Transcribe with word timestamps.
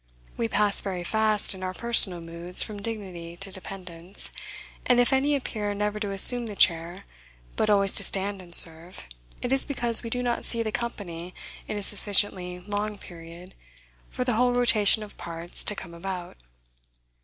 We 0.35 0.47
pass 0.47 0.81
very 0.81 1.03
fast, 1.03 1.53
in 1.53 1.61
our 1.61 1.75
personal 1.75 2.21
moods, 2.21 2.63
from 2.63 2.81
dignity 2.81 3.37
to 3.37 3.51
dependence. 3.51 4.31
And 4.83 4.99
if 4.99 5.13
any 5.13 5.35
appear 5.35 5.75
never 5.75 5.99
to 5.99 6.09
assume 6.09 6.47
the 6.47 6.55
chair, 6.55 7.03
but 7.55 7.69
always 7.69 7.91
to 7.97 8.03
stand 8.03 8.41
and 8.41 8.55
serve, 8.55 9.05
it 9.43 9.51
is 9.51 9.63
because 9.63 10.01
we 10.01 10.09
do 10.09 10.23
not 10.23 10.43
see 10.43 10.63
the 10.63 10.71
company 10.71 11.35
in 11.67 11.77
a 11.77 11.83
sufficiently 11.83 12.61
long 12.61 12.97
period 12.97 13.53
for 14.09 14.23
the 14.23 14.33
whole 14.33 14.53
rotation 14.53 15.03
of 15.03 15.17
parts 15.17 15.63
to 15.65 15.75
come 15.75 15.93
about. 15.93 16.35